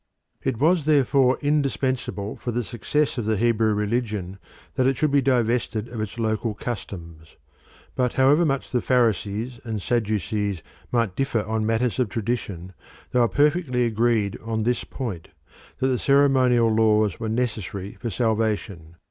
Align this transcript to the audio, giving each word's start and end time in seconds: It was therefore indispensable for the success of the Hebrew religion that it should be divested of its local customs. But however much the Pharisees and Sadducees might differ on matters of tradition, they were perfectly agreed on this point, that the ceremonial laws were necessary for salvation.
It 0.41 0.57
was 0.57 0.85
therefore 0.85 1.37
indispensable 1.43 2.35
for 2.35 2.51
the 2.51 2.63
success 2.63 3.19
of 3.19 3.25
the 3.25 3.37
Hebrew 3.37 3.75
religion 3.75 4.39
that 4.73 4.87
it 4.87 4.97
should 4.97 5.11
be 5.11 5.21
divested 5.21 5.87
of 5.89 6.01
its 6.01 6.17
local 6.17 6.55
customs. 6.55 7.37
But 7.93 8.13
however 8.13 8.43
much 8.43 8.71
the 8.71 8.81
Pharisees 8.81 9.59
and 9.63 9.79
Sadducees 9.79 10.63
might 10.91 11.15
differ 11.15 11.43
on 11.43 11.67
matters 11.67 11.99
of 11.99 12.09
tradition, 12.09 12.73
they 13.11 13.19
were 13.19 13.27
perfectly 13.27 13.85
agreed 13.85 14.39
on 14.43 14.63
this 14.63 14.83
point, 14.83 15.27
that 15.77 15.89
the 15.89 15.99
ceremonial 15.99 16.73
laws 16.73 17.19
were 17.19 17.29
necessary 17.29 17.93
for 18.01 18.09
salvation. 18.09 18.95